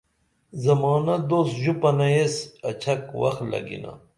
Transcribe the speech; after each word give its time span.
زمانہ 0.63 1.15
دوست 1.29 1.53
ژوپنہ 1.61 2.07
ایس 2.15 2.35
اڇھک 2.69 3.01
وخ 3.19 3.35
لگِنا 3.51 3.91